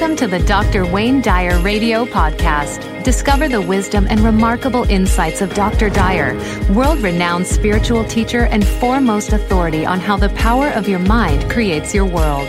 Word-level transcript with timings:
Welcome 0.00 0.16
to 0.16 0.28
the 0.28 0.38
Dr. 0.46 0.86
Wayne 0.86 1.20
Dyer 1.20 1.60
Radio 1.60 2.06
Podcast. 2.06 3.04
Discover 3.04 3.50
the 3.50 3.60
wisdom 3.60 4.06
and 4.08 4.20
remarkable 4.20 4.84
insights 4.84 5.42
of 5.42 5.52
Dr. 5.52 5.90
Dyer, 5.90 6.32
world 6.72 7.00
renowned 7.00 7.46
spiritual 7.46 8.04
teacher 8.04 8.44
and 8.44 8.66
foremost 8.66 9.34
authority 9.34 9.84
on 9.84 10.00
how 10.00 10.16
the 10.16 10.30
power 10.30 10.68
of 10.68 10.88
your 10.88 11.00
mind 11.00 11.50
creates 11.50 11.94
your 11.94 12.06
world. 12.06 12.48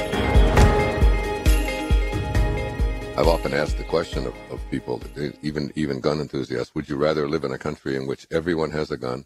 I've 3.18 3.28
often 3.28 3.54
asked 3.54 3.78
the 3.78 3.84
question 3.84 4.28
of, 4.28 4.34
of 4.50 4.62
people, 4.72 5.02
even 5.42 5.74
even 5.76 6.00
gun 6.00 6.22
enthusiasts, 6.22 6.74
would 6.74 6.88
you 6.88 6.96
rather 6.96 7.28
live 7.28 7.44
in 7.44 7.52
a 7.52 7.58
country 7.58 7.98
in 7.98 8.08
which 8.08 8.28
everyone 8.32 8.72
has 8.72 8.92
a 8.92 8.98
gun 8.98 9.26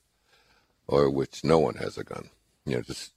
or 0.87 1.11
which 1.11 1.43
no 1.43 1.59
one 1.59 1.75
has 1.75 1.99
a 1.99 2.03
gun? 2.03 2.31
You 2.65 2.77
know, 2.77 2.81
just 2.81 3.11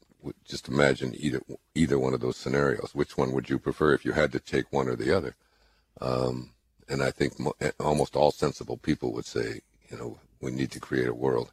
just 0.44 0.68
imagine 0.68 1.14
either 1.16 1.40
either 1.74 1.98
one 1.98 2.14
of 2.14 2.20
those 2.20 2.36
scenarios. 2.36 2.90
Which 2.94 3.16
one 3.16 3.32
would 3.32 3.48
you 3.48 3.58
prefer 3.58 3.94
if 3.94 4.04
you 4.04 4.12
had 4.12 4.32
to 4.32 4.40
take 4.40 4.72
one 4.72 4.88
or 4.88 4.96
the 4.96 5.16
other? 5.16 5.36
Um, 6.00 6.52
and 6.88 7.02
I 7.02 7.10
think 7.10 7.38
mo- 7.38 7.56
eh, 7.60 7.72
almost 7.80 8.16
all 8.16 8.30
sensible 8.30 8.76
people 8.76 9.12
would 9.12 9.26
say, 9.26 9.60
you 9.90 9.96
know, 9.96 10.18
we 10.40 10.50
need 10.50 10.70
to 10.72 10.80
create 10.80 11.08
a 11.08 11.14
world 11.14 11.52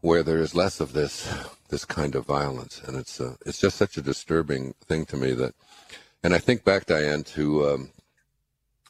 where 0.00 0.22
there 0.22 0.38
is 0.38 0.54
less 0.54 0.80
of 0.80 0.92
this 0.92 1.28
this 1.68 1.84
kind 1.84 2.14
of 2.14 2.26
violence, 2.26 2.80
and 2.86 2.96
it's 2.96 3.20
uh, 3.20 3.34
it's 3.44 3.60
just 3.60 3.76
such 3.76 3.96
a 3.96 4.02
disturbing 4.02 4.74
thing 4.84 5.04
to 5.06 5.16
me 5.16 5.32
that. 5.32 5.54
And 6.22 6.34
I 6.34 6.38
think 6.38 6.64
back, 6.64 6.86
Diane, 6.86 7.22
to 7.34 7.68
um, 7.68 7.90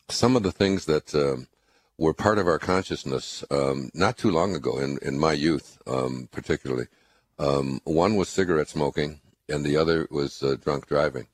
some 0.08 0.36
of 0.36 0.42
the 0.42 0.52
things 0.52 0.86
that 0.86 1.14
um, 1.14 1.48
were 1.98 2.14
part 2.14 2.38
of 2.38 2.46
our 2.46 2.58
consciousness 2.58 3.44
um, 3.50 3.90
not 3.94 4.16
too 4.16 4.30
long 4.30 4.54
ago 4.54 4.78
in 4.78 4.98
in 5.02 5.18
my 5.18 5.32
youth, 5.32 5.78
um, 5.86 6.28
particularly. 6.32 6.86
Um, 7.38 7.80
one 7.84 8.16
was 8.16 8.28
cigarette 8.28 8.68
smoking, 8.68 9.20
and 9.48 9.64
the 9.64 9.76
other 9.76 10.08
was 10.10 10.42
uh, 10.42 10.56
drunk 10.62 10.86
driving. 10.86 11.26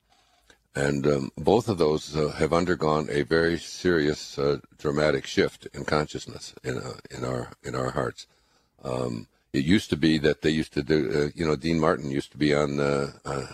And 0.75 1.07
um, 1.07 1.33
both 1.37 1.69
of 1.69 1.79
those 1.79 2.17
uh, 2.17 2.31
have 2.31 2.53
undergone 2.53 3.09
a 3.11 3.23
very 3.23 3.59
serious, 3.59 4.39
uh, 4.39 4.59
dramatic 4.79 5.27
shift 5.27 5.67
in 5.75 5.85
consciousness 5.85 6.55
in 6.65 6.79
uh, 6.79 6.95
in 7.11 7.25
our 7.25 7.51
in 7.63 7.75
our 7.75 7.91
hearts. 7.91 8.27
Um, 8.83 9.29
it 9.53 9.65
used 9.65 9.91
to 9.91 9.97
be 9.97 10.17
that 10.19 10.41
they 10.41 10.49
used 10.49 10.73
to 10.73 10.83
do, 10.83 11.11
uh, 11.15 11.31
you 11.35 11.45
know, 11.45 11.57
Dean 11.57 11.79
Martin 11.79 12.11
used 12.11 12.33
to 12.33 12.39
be 12.39 12.55
on, 12.55 12.81
uh, 12.81 13.13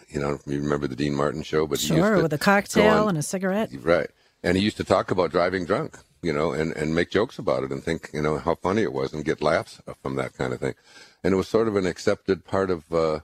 you 0.09 0.21
know, 0.21 0.39
you 0.47 0.61
remember 0.61 0.87
the 0.87 0.95
Dean 0.95 1.13
Martin 1.13 1.43
show, 1.43 1.67
but 1.67 1.81
sure, 1.81 2.23
with 2.23 2.33
a 2.33 2.39
cocktail 2.39 3.09
and 3.09 3.19
a 3.19 3.23
cigarette, 3.23 3.71
right? 3.83 4.09
And 4.45 4.57
he 4.57 4.63
used 4.63 4.77
to 4.77 4.85
talk 4.85 5.11
about 5.11 5.33
driving 5.33 5.65
drunk, 5.65 5.99
you 6.23 6.33
know, 6.33 6.53
and 6.53 6.73
and 6.77 6.95
make 6.95 7.11
jokes 7.11 7.37
about 7.37 7.65
it 7.65 7.73
and 7.73 7.83
think, 7.83 8.11
you 8.15 8.23
know, 8.23 8.39
how 8.39 8.55
funny 8.55 8.83
it 8.83 8.93
was 8.93 9.13
and 9.13 9.25
get 9.25 9.43
laughs 9.43 9.83
from 10.01 10.15
that 10.15 10.35
kind 10.35 10.53
of 10.53 10.61
thing 10.61 10.75
and 11.23 11.35
it 11.35 11.37
was 11.37 11.49
sort 11.49 11.69
of 11.69 11.77
an 11.77 11.87
accepted 11.87 12.45
part 12.45 12.71
of 12.71 12.93
uh, 12.93 13.21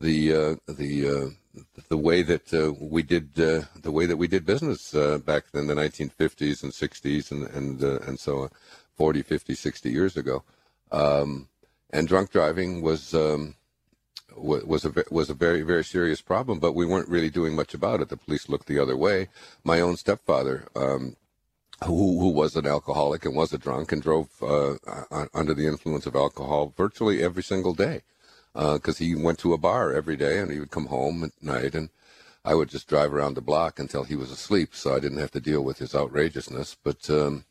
the 0.00 0.34
uh, 0.34 0.54
the 0.68 1.08
uh, 1.08 1.60
the 1.88 1.96
way 1.96 2.22
that 2.22 2.52
uh, 2.52 2.72
we 2.80 3.02
did 3.02 3.30
uh, 3.38 3.62
the 3.80 3.92
way 3.92 4.06
that 4.06 4.16
we 4.16 4.28
did 4.28 4.44
business 4.44 4.92
back 5.24 5.44
in 5.54 5.66
the 5.66 5.74
1950s 5.74 6.62
and 6.62 6.72
60s 6.72 7.30
and 7.30 7.46
and 7.48 7.82
and 7.82 8.18
so 8.18 8.42
on, 8.42 8.50
40, 8.96 9.22
50, 9.22 9.54
60 9.54 9.90
years 9.90 10.16
ago. 10.16 10.42
Um, 10.92 11.48
and 11.90 12.08
drunk 12.08 12.30
driving 12.30 12.82
was 12.82 13.14
um, 13.14 13.54
was 14.36 14.84
a 14.84 14.92
was 15.10 15.30
a 15.30 15.34
very 15.34 15.62
very 15.62 15.84
serious 15.84 16.20
problem, 16.20 16.58
but 16.58 16.74
we 16.74 16.86
weren't 16.86 17.08
really 17.08 17.30
doing 17.30 17.54
much 17.54 17.74
about 17.74 18.00
it. 18.00 18.08
The 18.08 18.16
police 18.16 18.48
looked 18.48 18.66
the 18.66 18.78
other 18.78 18.96
way. 18.96 19.28
My 19.64 19.80
own 19.80 19.96
stepfather. 19.96 20.68
Um, 20.74 21.16
who, 21.84 22.18
who 22.18 22.30
was 22.30 22.56
an 22.56 22.66
alcoholic 22.66 23.24
and 23.24 23.36
was 23.36 23.52
a 23.52 23.58
drunk 23.58 23.92
and 23.92 24.02
drove 24.02 24.28
uh, 24.42 24.76
under 25.34 25.54
the 25.54 25.66
influence 25.66 26.06
of 26.06 26.16
alcohol 26.16 26.72
virtually 26.76 27.22
every 27.22 27.42
single 27.42 27.74
day 27.74 28.02
because 28.54 29.00
uh, 29.00 29.04
he 29.04 29.14
went 29.14 29.38
to 29.38 29.52
a 29.52 29.58
bar 29.58 29.92
every 29.92 30.16
day 30.16 30.38
and 30.38 30.50
he 30.50 30.58
would 30.58 30.70
come 30.70 30.86
home 30.86 31.24
at 31.24 31.42
night 31.42 31.74
and 31.74 31.90
I 32.44 32.54
would 32.54 32.70
just 32.70 32.88
drive 32.88 33.12
around 33.12 33.34
the 33.34 33.42
block 33.42 33.78
until 33.78 34.04
he 34.04 34.16
was 34.16 34.30
asleep 34.30 34.74
so 34.74 34.94
I 34.94 35.00
didn't 35.00 35.18
have 35.18 35.32
to 35.32 35.40
deal 35.40 35.62
with 35.62 35.78
his 35.78 35.94
outrageousness. 35.94 36.76
But 36.82 37.10
um, 37.10 37.44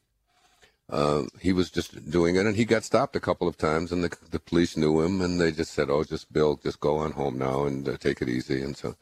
uh, 0.89 1.23
he 1.39 1.53
was 1.53 1.69
just 1.69 2.09
doing 2.09 2.35
it 2.35 2.45
and 2.45 2.55
he 2.55 2.65
got 2.65 2.83
stopped 2.83 3.15
a 3.15 3.19
couple 3.19 3.47
of 3.47 3.57
times 3.57 3.91
and 3.91 4.03
the, 4.03 4.17
the 4.31 4.39
police 4.39 4.75
knew 4.75 5.01
him 5.01 5.21
and 5.21 5.39
they 5.39 5.51
just 5.51 5.73
said, 5.73 5.89
oh, 5.91 6.03
just 6.03 6.33
Bill, 6.33 6.59
just 6.63 6.79
go 6.79 6.97
on 6.97 7.11
home 7.11 7.37
now 7.37 7.65
and 7.65 7.87
uh, 7.87 7.97
take 7.97 8.21
it 8.21 8.29
easy. 8.29 8.63
And 8.63 8.75
so 8.75 8.95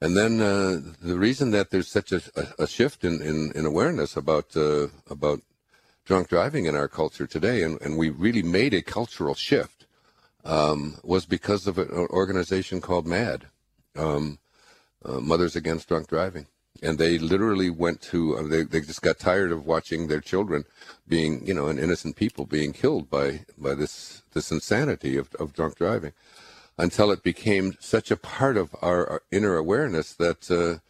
and 0.00 0.16
then 0.16 0.40
uh, 0.40 0.80
the 1.02 1.18
reason 1.18 1.50
that 1.50 1.70
there's 1.70 1.88
such 1.88 2.12
a, 2.12 2.22
a 2.58 2.66
shift 2.66 3.04
in, 3.04 3.20
in, 3.20 3.52
in, 3.54 3.66
awareness 3.66 4.16
about 4.16 4.56
uh, 4.56 4.88
about 5.08 5.40
drunk 6.04 6.28
driving 6.28 6.64
in 6.64 6.74
our 6.74 6.88
culture 6.88 7.26
today, 7.26 7.62
and, 7.62 7.80
and 7.82 7.98
we 7.98 8.08
really 8.08 8.42
made 8.42 8.74
a 8.74 8.82
cultural 8.82 9.34
shift, 9.34 9.86
um, 10.44 10.96
was 11.04 11.26
because 11.26 11.66
of 11.66 11.78
an 11.78 11.90
organization 11.90 12.80
called 12.80 13.06
MADD, 13.06 13.42
um, 13.96 14.38
uh, 15.04 15.20
Mothers 15.20 15.54
Against 15.54 15.88
Drunk 15.88 16.08
Driving. 16.08 16.46
And 16.82 16.98
they 16.98 17.18
literally 17.18 17.68
went 17.68 18.00
to, 18.02 18.38
uh, 18.38 18.42
they, 18.44 18.62
they 18.62 18.80
just 18.80 19.02
got 19.02 19.18
tired 19.18 19.52
of 19.52 19.66
watching 19.66 20.08
their 20.08 20.20
children 20.20 20.64
being, 21.06 21.46
you 21.46 21.52
know, 21.52 21.66
and 21.66 21.78
innocent 21.78 22.16
people 22.16 22.46
being 22.46 22.72
killed 22.72 23.10
by, 23.10 23.44
by 23.58 23.74
this, 23.74 24.22
this 24.32 24.50
insanity 24.50 25.16
of, 25.16 25.34
of 25.34 25.52
drunk 25.52 25.76
driving 25.76 26.12
until 26.80 27.10
it 27.10 27.22
became 27.22 27.76
such 27.78 28.10
a 28.10 28.16
part 28.16 28.56
of 28.56 28.74
our, 28.80 29.08
our 29.08 29.22
inner 29.30 29.56
awareness 29.56 30.14
that 30.14 30.50
uh, 30.50 30.80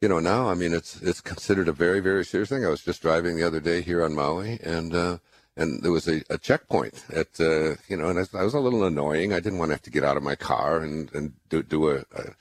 you 0.00 0.08
know 0.08 0.18
now 0.18 0.48
I 0.48 0.54
mean 0.54 0.72
it's 0.74 1.00
it's 1.00 1.20
considered 1.20 1.68
a 1.68 1.72
very 1.72 2.00
very 2.00 2.24
serious 2.24 2.50
thing. 2.50 2.66
I 2.66 2.70
was 2.70 2.84
just 2.84 3.02
driving 3.02 3.36
the 3.36 3.46
other 3.46 3.60
day 3.60 3.80
here 3.80 4.04
on 4.04 4.14
Maui 4.14 4.58
and. 4.62 4.94
Uh, 4.94 5.18
and 5.60 5.82
there 5.82 5.90
was 5.90 6.06
a, 6.06 6.22
a 6.30 6.38
checkpoint 6.38 7.04
at 7.12 7.40
uh, 7.40 7.74
you 7.88 7.96
know, 7.96 8.08
and 8.10 8.20
I, 8.20 8.38
I, 8.38 8.44
was 8.44 8.54
a 8.54 8.60
little 8.60 8.84
annoying. 8.84 9.32
I 9.32 9.40
didn't 9.40 9.58
want 9.58 9.70
to 9.70 9.74
have 9.74 9.82
to 9.82 9.90
get 9.90 10.04
out 10.04 10.16
of 10.16 10.22
my 10.22 10.36
car 10.36 10.78
and 10.84 11.12
and 11.12 11.32
do, 11.48 11.64
do 11.64 11.90
a, 11.90 11.96
a 12.14 12.36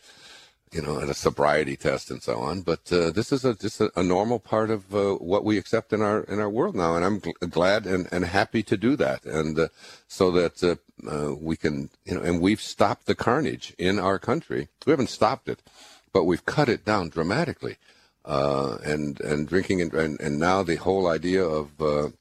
you 0.72 0.82
know, 0.82 0.98
and 0.98 1.10
a 1.10 1.14
sobriety 1.14 1.76
test 1.76 2.12
and 2.12 2.22
so 2.22 2.40
on. 2.40 2.62
But 2.62 2.92
uh, 2.92 3.12
this 3.12 3.32
is 3.32 3.46
a, 3.46 3.54
just 3.56 3.80
a, 3.80 3.92
a 3.96 4.04
normal 4.04 4.40
part 4.40 4.70
of 4.70 4.94
uh, 4.94 5.14
what 5.14 5.44
we 5.46 5.58
accept 5.58 5.94
in 5.94 6.02
our 6.02 6.24
in 6.24 6.40
our 6.40 6.50
world 6.50 6.76
now, 6.76 6.96
and 6.96 7.06
I'm 7.06 7.22
gl- 7.22 7.50
glad 7.50 7.86
and, 7.86 8.08
and 8.12 8.26
happy 8.26 8.64
to 8.64 8.78
do 8.78 8.96
that, 8.98 9.26
and 9.26 9.58
uh, 9.58 9.68
so 10.08 10.32
that 10.32 10.64
uh, 10.64 10.76
uh, 11.10 11.36
we 11.36 11.56
can, 11.56 11.90
you 12.06 12.16
know, 12.16 12.22
and 12.22 12.42
we've 12.42 12.62
stopped 12.62 13.06
the 13.06 13.16
carnage 13.16 13.74
in 13.78 13.98
our 14.00 14.20
country. 14.20 14.68
We 14.86 14.92
haven't 14.92 15.10
stopped 15.10 15.48
it, 15.48 15.62
but 16.12 16.26
we've 16.26 16.46
cut 16.46 16.70
it 16.70 16.84
down 16.84 17.10
dramatically, 17.10 17.78
uh, 18.26 18.78
and 18.84 19.20
and 19.22 19.48
drinking 19.48 19.82
and, 19.82 19.94
and, 19.94 20.20
and 20.20 20.38
now 20.38 20.64
the 20.64 20.76
whole 20.76 21.08
idea 21.08 21.44
of 21.44 22.14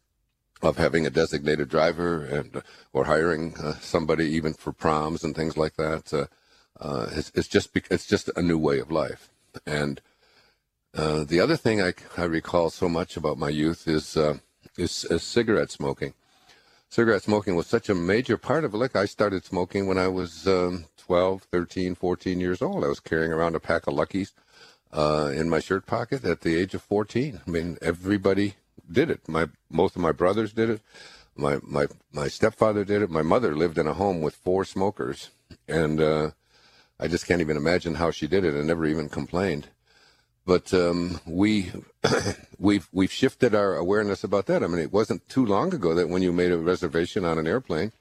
of 0.63 0.79
having 0.79 1.05
a 1.05 1.11
designated 1.11 1.69
driver 1.69 2.25
and 2.25 2.63
or 2.93 3.05
hiring 3.05 3.55
somebody 3.81 4.27
even 4.27 4.55
for 4.55 4.73
proms 4.73 5.25
and 5.25 5.35
things 5.35 5.57
like 5.57 5.77
that 5.77 6.29
uh, 6.81 7.07
it's, 7.13 7.33
it's, 7.35 7.49
just 7.49 7.71
it's 7.91 8.07
just 8.07 8.31
a 8.37 8.43
new 8.43 8.59
way 8.59 8.79
of 8.79 8.91
life. 8.91 9.31
And 9.67 10.01
uh, 10.95 11.25
the 11.25 11.41
other 11.41 11.57
thing 11.57 11.81
I, 11.81 11.95
I 12.17 12.25
recall 12.25 12.71
so 12.71 12.89
much 12.89 13.17
about 13.17 13.39
my 13.39 13.49
youth 13.49 13.87
is, 13.89 14.17
uh, 14.17 14.39
is, 14.77 15.05
is 15.05 15.23
cigarette 15.23 15.71
smoking. 15.71 16.15
Cigarette 16.89 17.23
smoking 17.23 17.57
was 17.57 17.67
such 17.67 17.89
a 17.89 17.95
major 17.95 18.37
part 18.37 18.65
of 18.65 18.73
it. 18.73 18.77
Like 18.77 18.97
I 18.97 19.07
started 19.07 19.45
smoking 19.45 19.87
when 19.87 19.99
I 19.99 20.09
was 20.09 20.47
um, 20.47 20.87
12, 20.99 21.43
13, 21.51 21.95
14 21.95 22.41
years 22.41 22.63
old. 22.63 22.85
I 22.85 22.89
was 22.89 23.01
carrying 23.01 23.33
around 23.33 23.55
a 23.55 23.61
pack 23.61 23.87
of 23.87 23.95
Luckies 23.95 24.33
uh, 24.93 25.33
in 25.35 25.49
my 25.49 25.61
shirt 25.61 25.87
pocket 25.87 26.25
at 26.25 26.41
the 26.41 26.57
age 26.57 26.75
of 26.75 26.83
14. 26.83 27.41
I 27.47 27.51
mean, 27.51 27.77
everybody 27.83 28.55
did 28.91 29.11
it. 29.11 29.29
My 29.29 29.49
most 29.71 29.97
of 29.97 30.03
my 30.03 30.13
brothers 30.13 30.53
did 30.53 30.71
it. 30.71 30.81
My 31.35 31.59
my 31.63 31.87
my 32.13 32.29
stepfather 32.29 32.85
did 32.85 33.03
it. 33.03 33.11
My 33.11 33.23
mother 33.23 33.55
lived 33.55 33.79
in 33.79 33.87
a 33.87 33.95
home 33.95 34.23
with 34.23 34.35
four 34.35 34.65
smokers, 34.65 35.31
and 35.69 36.01
uh, 36.01 36.31
I 36.99 37.09
just 37.09 37.27
can't 37.27 37.41
even 37.41 37.57
imagine 37.57 37.95
how 37.95 38.11
she 38.11 38.27
did 38.27 38.45
it 38.45 38.55
and 38.55 38.67
never 38.67 38.87
even 38.87 39.09
complained. 39.09 39.69
But 40.47 40.73
um, 40.73 41.21
we 41.27 41.73
we've 42.59 42.89
we've 42.93 43.13
shifted 43.13 43.55
our 43.55 43.75
awareness 43.75 44.25
about 44.25 44.47
that. 44.47 44.63
I 44.63 44.67
mean, 44.69 44.79
it 44.79 44.93
wasn't 44.93 45.29
too 45.29 45.45
long 45.45 45.75
ago 45.75 45.95
that 45.95 46.09
when 46.09 46.23
you 46.23 46.33
made 46.33 46.53
a 46.53 46.59
reservation 46.59 47.25
on 47.25 47.39
an 47.39 47.47
airplane, 47.47 47.93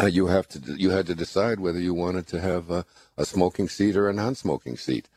uh, 0.00 0.06
you 0.06 0.26
have 0.28 0.48
to 0.48 0.60
you 0.76 0.90
had 0.90 1.06
to 1.06 1.14
decide 1.14 1.60
whether 1.60 1.80
you 1.80 1.92
wanted 1.92 2.26
to 2.28 2.40
have 2.40 2.70
a, 2.70 2.86
a 3.16 3.24
smoking 3.24 3.68
seat 3.68 3.96
or 3.96 4.08
a 4.08 4.12
non-smoking 4.12 4.76
seat. 4.76 5.08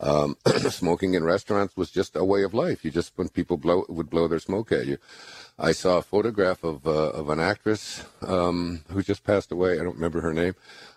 Um, 0.00 0.36
smoking 0.70 1.14
in 1.14 1.24
restaurants 1.24 1.76
was 1.76 1.90
just 1.90 2.16
a 2.16 2.24
way 2.24 2.42
of 2.42 2.52
life. 2.52 2.84
You 2.84 2.90
just 2.90 3.12
when 3.16 3.28
people 3.28 3.56
blow 3.56 3.84
would 3.88 4.10
blow 4.10 4.26
their 4.28 4.40
smoke 4.40 4.72
at 4.72 4.86
you. 4.86 4.98
I 5.58 5.70
saw 5.72 5.98
a 5.98 6.02
photograph 6.02 6.64
of 6.64 6.86
uh, 6.86 7.10
of 7.10 7.30
an 7.30 7.38
actress 7.38 8.04
um, 8.22 8.82
who 8.90 9.02
just 9.02 9.22
passed 9.24 9.52
away. 9.52 9.74
I 9.74 9.84
don't 9.84 9.94
remember 9.94 10.20
her 10.20 10.34
name, 10.34 10.54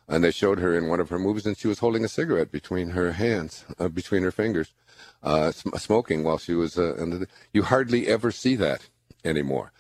and 0.08 0.24
they 0.24 0.32
showed 0.32 0.60
her 0.60 0.76
in 0.76 0.88
one 0.88 1.00
of 1.00 1.10
her 1.10 1.20
movies, 1.20 1.46
and 1.46 1.58
she 1.58 1.68
was 1.68 1.80
holding 1.80 2.04
a 2.04 2.10
cigarette 2.10 2.52
between 2.52 2.90
her 2.90 3.12
hands, 3.12 3.66
uh, 3.80 3.88
between 3.88 4.24
her 4.24 4.32
fingers, 4.32 4.74
uh, 5.22 5.52
smoking 5.52 6.24
while 6.24 6.40
she 6.40 6.54
was. 6.54 6.78
Uh, 6.78 6.96
the, 6.98 7.28
you 7.54 7.64
hardly 7.64 8.08
ever 8.08 8.32
see 8.32 8.56
that 8.56 8.88
anymore. 9.24 9.72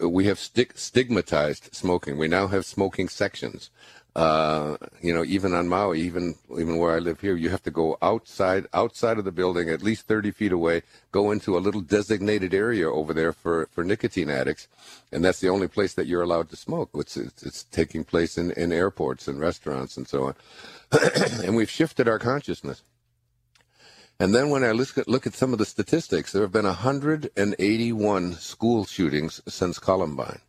We 0.00 0.26
have 0.26 0.38
stigmatized 0.38 1.74
smoking. 1.74 2.16
We 2.16 2.28
now 2.28 2.46
have 2.46 2.64
smoking 2.64 3.08
sections. 3.08 3.70
Uh, 4.14 4.76
you 5.00 5.14
know, 5.14 5.24
even 5.24 5.54
on 5.54 5.66
Maui, 5.68 6.02
even 6.02 6.34
even 6.58 6.76
where 6.76 6.94
I 6.94 6.98
live 6.98 7.20
here, 7.20 7.34
you 7.34 7.48
have 7.48 7.62
to 7.62 7.70
go 7.70 7.96
outside 8.02 8.66
outside 8.74 9.16
of 9.16 9.24
the 9.24 9.32
building, 9.32 9.70
at 9.70 9.82
least 9.82 10.06
30 10.06 10.32
feet 10.32 10.52
away, 10.52 10.82
go 11.12 11.30
into 11.30 11.56
a 11.56 11.60
little 11.60 11.80
designated 11.80 12.52
area 12.52 12.90
over 12.90 13.14
there 13.14 13.32
for, 13.32 13.68
for 13.72 13.82
nicotine 13.82 14.28
addicts, 14.28 14.68
and 15.10 15.24
that's 15.24 15.40
the 15.40 15.48
only 15.48 15.66
place 15.66 15.94
that 15.94 16.06
you're 16.06 16.22
allowed 16.22 16.50
to 16.50 16.56
smoke. 16.56 16.90
It's 16.94 17.16
it's, 17.16 17.42
it's 17.42 17.64
taking 17.64 18.04
place 18.04 18.36
in, 18.36 18.50
in 18.50 18.70
airports 18.70 19.28
and 19.28 19.40
restaurants 19.40 19.96
and 19.96 20.06
so 20.06 20.24
on, 20.24 20.34
and 21.42 21.56
we've 21.56 21.70
shifted 21.70 22.06
our 22.06 22.18
consciousness. 22.18 22.82
And 24.20 24.34
then 24.34 24.50
when 24.50 24.62
I 24.62 24.72
look 24.72 24.98
at, 24.98 25.08
look 25.08 25.26
at 25.26 25.32
some 25.32 25.54
of 25.54 25.58
the 25.58 25.64
statistics, 25.64 26.32
there 26.32 26.42
have 26.42 26.52
been 26.52 26.66
181 26.66 28.34
school 28.34 28.84
shootings 28.84 29.40
since 29.48 29.78
Columbine. 29.78 30.40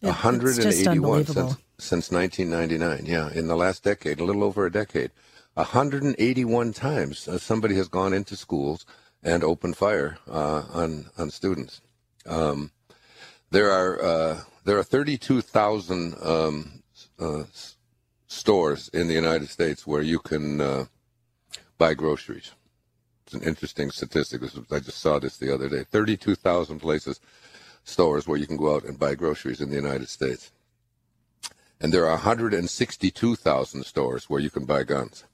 Yeah, 0.00 0.10
181 0.10 1.26
since, 1.26 1.56
since 1.78 2.10
1999. 2.10 3.06
Yeah, 3.06 3.30
in 3.32 3.46
the 3.46 3.56
last 3.56 3.84
decade, 3.84 4.20
a 4.20 4.24
little 4.24 4.44
over 4.44 4.66
a 4.66 4.72
decade. 4.72 5.10
181 5.54 6.72
times 6.72 7.26
uh, 7.26 7.38
somebody 7.38 7.74
has 7.74 7.88
gone 7.88 8.12
into 8.12 8.36
schools 8.36 8.86
and 9.22 9.42
opened 9.42 9.76
fire 9.76 10.18
uh, 10.28 10.62
on 10.72 11.10
on 11.18 11.30
students. 11.30 11.80
Um, 12.26 12.70
there 13.50 13.70
are 13.70 14.02
uh, 14.02 14.40
there 14.64 14.78
are 14.78 14.84
32,000 14.84 16.14
um, 16.22 16.82
uh, 17.18 17.44
stores 18.26 18.88
in 18.90 19.08
the 19.08 19.14
United 19.14 19.48
States 19.48 19.86
where 19.86 20.02
you 20.02 20.18
can 20.18 20.60
uh, 20.60 20.84
buy 21.78 21.94
groceries. 21.94 22.52
It's 23.24 23.34
an 23.34 23.42
interesting 23.42 23.90
statistic. 23.90 24.42
I 24.70 24.78
just 24.80 24.98
saw 24.98 25.18
this 25.18 25.36
the 25.36 25.52
other 25.52 25.68
day. 25.68 25.84
32,000 25.84 26.78
places, 26.80 27.20
stores 27.84 28.26
where 28.26 28.38
you 28.38 28.46
can 28.46 28.56
go 28.56 28.74
out 28.74 28.84
and 28.84 28.98
buy 28.98 29.14
groceries 29.14 29.60
in 29.60 29.70
the 29.70 29.76
United 29.76 30.08
States. 30.08 30.50
And 31.80 31.92
there 31.92 32.06
are 32.06 32.16
162,000 32.16 33.84
stores 33.84 34.28
where 34.28 34.40
you 34.40 34.50
can 34.50 34.64
buy 34.64 34.82
guns. 34.82 35.24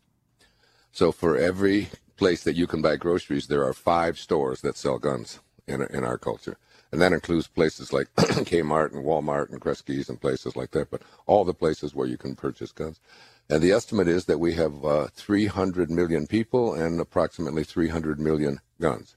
So 0.93 1.11
for 1.11 1.37
every 1.37 1.88
place 2.17 2.44
that 2.44 2.56
you 2.56 2.67
can 2.67 2.82
buy 2.82 2.96
groceries, 2.96 3.46
there 3.46 3.64
are 3.64 3.73
five 3.73 4.19
stores 4.19 4.61
that 4.61 4.76
sell 4.76 4.99
guns 4.99 5.41
in, 5.67 5.82
in 5.82 6.05
our 6.05 6.19
culture. 6.19 6.56
And 6.93 7.00
that 7.00 7.12
includes 7.12 7.49
places 7.49 7.93
like 7.93 8.06
Kmart 8.17 8.93
and 8.93 9.05
Walmart 9.05 9.50
and 9.50 9.61
Kresge's 9.61 10.08
and 10.08 10.20
places 10.20 10.55
like 10.55 10.70
that, 10.73 10.91
but 10.91 11.02
all 11.26 11.44
the 11.44 11.55
places 11.55 11.94
where 11.94 12.06
you 12.06 12.17
can 12.17 12.37
purchase 12.37 12.70
guns. 12.70 13.00
And 13.50 13.62
the 13.62 13.73
estimate 13.73 14.08
is 14.08 14.26
that 14.26 14.38
we 14.38 14.55
have 14.55 14.85
uh, 14.85 15.08
300 15.14 15.90
million 15.90 16.26
people 16.26 16.75
and 16.75 17.00
approximately 17.00 17.64
300 17.64 18.20
million 18.20 18.61
guns. 18.81 19.17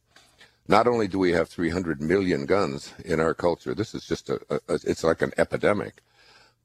Not 0.67 0.87
only 0.87 1.07
do 1.07 1.17
we 1.19 1.31
have 1.31 1.47
300 1.47 2.01
million 2.01 2.45
guns 2.45 2.93
in 3.05 3.19
our 3.19 3.33
culture, 3.33 3.73
this 3.73 3.95
is 3.95 4.05
just 4.05 4.29
a, 4.29 4.39
a 4.49 4.59
it's 4.67 5.03
like 5.03 5.21
an 5.21 5.31
epidemic, 5.37 6.01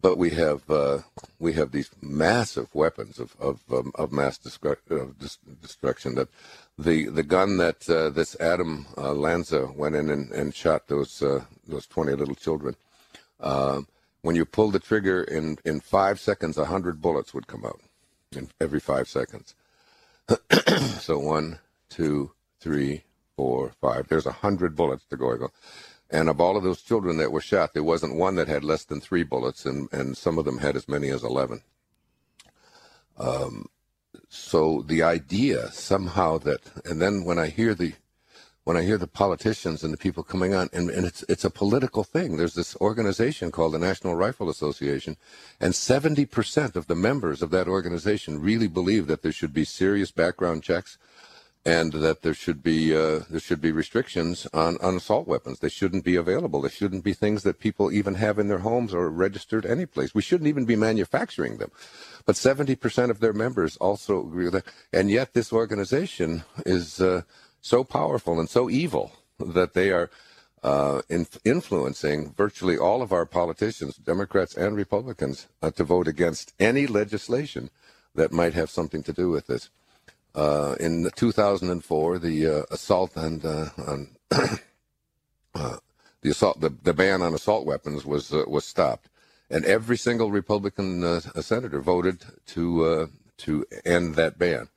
but 0.02 0.18
we 0.18 0.30
have 0.30 0.68
uh, 0.70 0.98
we 1.38 1.54
have 1.54 1.72
these 1.72 1.90
massive 2.02 2.74
weapons 2.74 3.18
of 3.18 3.34
of, 3.40 3.60
um, 3.72 3.92
of 3.94 4.12
mass 4.12 4.38
destru- 4.38 5.14
destruction. 5.62 6.16
That 6.16 6.28
the 6.76 7.06
the 7.06 7.22
gun 7.22 7.56
that 7.58 7.88
uh, 7.88 8.10
this 8.10 8.36
Adam 8.40 8.86
uh, 8.98 9.12
Lanza 9.12 9.66
went 9.74 9.94
in 9.94 10.10
and, 10.10 10.30
and 10.32 10.54
shot 10.54 10.88
those 10.88 11.22
uh, 11.22 11.44
those 11.66 11.86
20 11.86 12.12
little 12.12 12.34
children. 12.34 12.76
Uh, 13.40 13.82
when 14.22 14.36
you 14.36 14.44
pull 14.44 14.70
the 14.70 14.78
trigger 14.78 15.24
in, 15.24 15.58
in 15.64 15.80
five 15.80 16.20
seconds, 16.20 16.56
hundred 16.56 17.02
bullets 17.02 17.34
would 17.34 17.48
come 17.48 17.64
out 17.64 17.80
in 18.36 18.48
every 18.60 18.80
five 18.80 19.08
seconds. 19.08 19.54
so 21.00 21.18
one, 21.18 21.58
two, 21.88 22.30
three, 22.60 23.02
four, 23.36 23.72
five. 23.80 24.06
There's 24.08 24.26
hundred 24.26 24.76
bullets 24.76 25.04
to 25.10 25.16
go. 25.16 25.50
And 26.12 26.28
of 26.28 26.40
all 26.40 26.58
of 26.58 26.62
those 26.62 26.82
children 26.82 27.16
that 27.16 27.32
were 27.32 27.40
shot, 27.40 27.72
there 27.72 27.82
wasn't 27.82 28.16
one 28.16 28.34
that 28.34 28.46
had 28.46 28.62
less 28.62 28.84
than 28.84 29.00
three 29.00 29.22
bullets, 29.22 29.64
and, 29.64 29.88
and 29.92 30.16
some 30.16 30.38
of 30.38 30.44
them 30.44 30.58
had 30.58 30.76
as 30.76 30.86
many 30.86 31.08
as 31.08 31.24
11. 31.24 31.62
Um, 33.18 33.66
so 34.28 34.82
the 34.82 35.02
idea 35.02 35.70
somehow 35.72 36.38
that, 36.38 36.60
and 36.84 37.00
then 37.00 37.24
when 37.24 37.38
I 37.38 37.48
hear 37.48 37.74
the 37.74 37.94
when 38.64 38.76
I 38.76 38.82
hear 38.82 38.98
the 38.98 39.08
politicians 39.08 39.82
and 39.82 39.92
the 39.92 39.98
people 39.98 40.22
coming 40.22 40.54
on, 40.54 40.68
and, 40.72 40.88
and 40.88 41.04
it's 41.04 41.24
it's 41.28 41.44
a 41.44 41.50
political 41.50 42.04
thing. 42.04 42.36
There's 42.36 42.54
this 42.54 42.76
organization 42.76 43.50
called 43.50 43.74
the 43.74 43.78
National 43.78 44.14
Rifle 44.14 44.48
Association, 44.48 45.16
and 45.60 45.72
70% 45.72 46.76
of 46.76 46.86
the 46.86 46.94
members 46.94 47.42
of 47.42 47.50
that 47.50 47.66
organization 47.66 48.40
really 48.40 48.68
believe 48.68 49.08
that 49.08 49.22
there 49.22 49.32
should 49.32 49.52
be 49.52 49.64
serious 49.64 50.12
background 50.12 50.62
checks, 50.62 50.96
and 51.64 51.92
that 51.92 52.22
there 52.22 52.34
should 52.34 52.62
be 52.62 52.94
uh, 52.94 53.20
there 53.30 53.40
should 53.40 53.60
be 53.60 53.72
restrictions 53.72 54.46
on, 54.52 54.76
on 54.80 54.96
assault 54.96 55.28
weapons. 55.28 55.60
They 55.60 55.68
shouldn't 55.68 56.04
be 56.04 56.16
available. 56.16 56.62
They 56.62 56.68
shouldn't 56.68 57.04
be 57.04 57.12
things 57.12 57.42
that 57.44 57.60
people 57.60 57.92
even 57.92 58.14
have 58.14 58.38
in 58.38 58.48
their 58.48 58.58
homes 58.58 58.92
or 58.92 59.08
registered 59.10 59.64
any 59.64 59.86
place. 59.86 60.14
We 60.14 60.22
shouldn't 60.22 60.48
even 60.48 60.64
be 60.64 60.76
manufacturing 60.76 61.58
them. 61.58 61.70
But 62.26 62.36
70% 62.36 63.10
of 63.10 63.20
their 63.20 63.32
members 63.32 63.76
also 63.76 64.20
agree 64.20 64.44
with 64.44 64.54
that, 64.54 64.66
and 64.92 65.10
yet 65.10 65.34
this 65.34 65.52
organization 65.52 66.44
is. 66.66 67.00
Uh, 67.00 67.22
so 67.62 67.84
powerful 67.84 68.38
and 68.38 68.50
so 68.50 68.68
evil 68.68 69.12
that 69.38 69.72
they 69.72 69.90
are 69.90 70.10
uh, 70.62 71.02
in, 71.08 71.26
influencing 71.44 72.32
virtually 72.34 72.76
all 72.76 73.02
of 73.02 73.12
our 73.12 73.24
politicians, 73.24 73.96
Democrats 73.96 74.56
and 74.56 74.76
Republicans, 74.76 75.48
uh, 75.62 75.70
to 75.70 75.82
vote 75.82 76.06
against 76.06 76.52
any 76.60 76.86
legislation 76.86 77.70
that 78.14 78.32
might 78.32 78.52
have 78.52 78.70
something 78.70 79.02
to 79.02 79.12
do 79.12 79.30
with 79.30 79.46
this. 79.46 79.70
Uh, 80.34 80.76
in 80.80 81.10
2004, 81.14 82.18
the 82.18 82.46
uh, 82.46 82.62
assault 82.70 83.16
and 83.16 83.44
uh, 83.44 83.66
on, 83.86 84.16
uh, 85.54 85.76
the 86.22 86.30
assault, 86.30 86.60
the, 86.60 86.70
the, 86.70 86.94
ban 86.94 87.20
on 87.20 87.34
assault 87.34 87.66
weapons 87.66 88.06
was 88.06 88.30
was 88.30 88.64
stopped, 88.64 89.10
and 89.50 89.64
every 89.66 89.98
single 89.98 90.30
Republican 90.30 91.20
senator 91.42 91.80
voted 91.80 92.24
to 92.46 93.10
to 93.36 93.66
end 93.84 94.14
that 94.14 94.38
ban. 94.38 94.68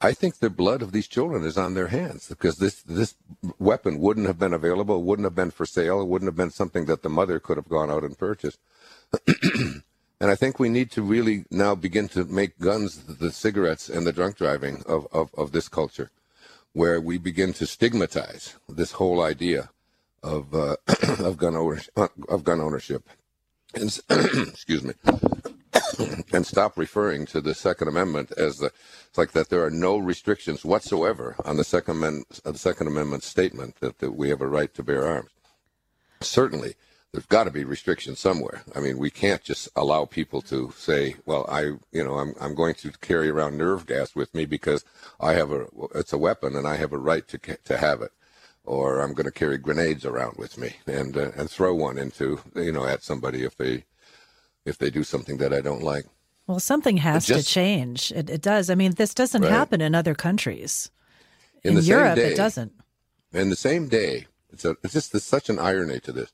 I 0.00 0.12
think 0.12 0.38
the 0.38 0.50
blood 0.50 0.82
of 0.82 0.92
these 0.92 1.06
children 1.06 1.44
is 1.44 1.58
on 1.58 1.74
their 1.74 1.88
hands 1.88 2.28
because 2.28 2.56
this 2.56 2.82
this 2.82 3.14
weapon 3.58 3.98
wouldn't 3.98 4.26
have 4.26 4.38
been 4.38 4.54
available, 4.54 5.02
wouldn't 5.02 5.26
have 5.26 5.34
been 5.34 5.50
for 5.50 5.66
sale, 5.66 6.00
it 6.00 6.08
wouldn't 6.08 6.28
have 6.28 6.36
been 6.36 6.50
something 6.50 6.86
that 6.86 7.02
the 7.02 7.10
mother 7.10 7.38
could 7.38 7.58
have 7.58 7.68
gone 7.68 7.90
out 7.90 8.04
and 8.04 8.16
purchased. 8.16 8.58
and 10.20 10.30
I 10.30 10.34
think 10.34 10.58
we 10.58 10.68
need 10.68 10.90
to 10.92 11.02
really 11.02 11.44
now 11.50 11.74
begin 11.74 12.08
to 12.08 12.24
make 12.24 12.58
guns 12.58 13.02
the 13.04 13.30
cigarettes 13.30 13.88
and 13.88 14.06
the 14.06 14.12
drunk 14.12 14.36
driving 14.36 14.82
of, 14.86 15.06
of, 15.12 15.30
of 15.34 15.52
this 15.52 15.68
culture, 15.68 16.10
where 16.72 17.00
we 17.00 17.18
begin 17.18 17.52
to 17.54 17.66
stigmatize 17.66 18.54
this 18.68 18.92
whole 18.92 19.22
idea 19.22 19.70
of 20.22 20.54
uh, 20.54 20.76
of 21.18 21.36
gun 21.36 21.56
ownership, 21.56 21.92
of 22.28 22.44
gun 22.44 22.60
ownership. 22.60 23.08
And, 23.74 24.00
excuse 24.48 24.82
me. 24.82 24.94
and 26.32 26.46
stop 26.46 26.78
referring 26.78 27.26
to 27.26 27.40
the 27.40 27.54
Second 27.54 27.88
Amendment 27.88 28.32
as 28.36 28.58
the 28.58 28.70
it's 29.08 29.18
like 29.18 29.32
that 29.32 29.48
there 29.48 29.64
are 29.64 29.70
no 29.70 29.98
restrictions 29.98 30.64
whatsoever 30.64 31.36
on 31.44 31.56
the 31.56 31.64
Second 31.64 31.96
Amendment, 31.98 32.40
the 32.44 32.58
Second 32.58 32.86
Amendment 32.86 33.22
statement 33.22 33.76
that, 33.80 33.98
that 33.98 34.12
we 34.12 34.28
have 34.28 34.40
a 34.40 34.46
right 34.46 34.72
to 34.74 34.82
bear 34.82 35.06
arms. 35.06 35.30
Certainly, 36.20 36.74
there's 37.14 37.26
got 37.26 37.44
to 37.44 37.52
be 37.52 37.62
restrictions 37.62 38.18
somewhere. 38.18 38.64
I 38.74 38.80
mean, 38.80 38.98
we 38.98 39.08
can't 39.08 39.40
just 39.40 39.68
allow 39.76 40.04
people 40.04 40.42
to 40.42 40.72
say, 40.76 41.14
"Well, 41.24 41.46
I, 41.48 41.60
you 41.92 42.02
know, 42.02 42.14
I'm 42.18 42.34
I'm 42.40 42.56
going 42.56 42.74
to 42.74 42.90
carry 43.00 43.28
around 43.30 43.56
nerve 43.56 43.86
gas 43.86 44.16
with 44.16 44.34
me 44.34 44.46
because 44.46 44.84
I 45.20 45.34
have 45.34 45.52
a 45.52 45.66
it's 45.94 46.12
a 46.12 46.18
weapon 46.18 46.56
and 46.56 46.66
I 46.66 46.74
have 46.74 46.92
a 46.92 46.98
right 46.98 47.26
to 47.28 47.38
to 47.38 47.76
have 47.76 48.02
it." 48.02 48.10
Or 48.64 49.00
I'm 49.00 49.12
going 49.12 49.26
to 49.26 49.30
carry 49.30 49.58
grenades 49.58 50.04
around 50.04 50.38
with 50.38 50.58
me 50.58 50.74
and 50.88 51.16
uh, 51.16 51.30
and 51.36 51.48
throw 51.48 51.72
one 51.72 51.98
into 51.98 52.40
you 52.56 52.72
know 52.72 52.84
at 52.84 53.04
somebody 53.04 53.44
if 53.44 53.56
they 53.56 53.84
if 54.64 54.78
they 54.78 54.90
do 54.90 55.04
something 55.04 55.36
that 55.36 55.52
I 55.52 55.60
don't 55.60 55.84
like. 55.84 56.06
Well, 56.48 56.58
something 56.58 56.96
has 56.96 57.26
just, 57.26 57.46
to 57.46 57.54
change. 57.54 58.10
It, 58.10 58.28
it, 58.28 58.42
does. 58.42 58.68
I 58.70 58.74
mean, 58.74 58.92
this 58.92 59.14
doesn't 59.14 59.42
right. 59.42 59.50
happen 59.50 59.80
in 59.80 59.94
other 59.94 60.14
countries. 60.14 60.90
In, 61.62 61.78
in 61.78 61.84
Europe, 61.84 62.16
day, 62.16 62.32
it 62.32 62.36
doesn't. 62.36 62.72
In 63.32 63.48
the 63.48 63.56
same 63.56 63.88
day, 63.88 64.26
it's, 64.52 64.64
a, 64.66 64.76
it's 64.82 64.92
just 64.92 65.12
there's 65.12 65.24
such 65.24 65.48
an 65.48 65.58
irony 65.58 66.00
to 66.00 66.12
this. 66.12 66.32